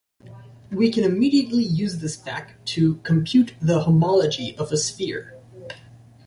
[0.71, 5.37] We can immediately use this fact to compute the homology of a sphere.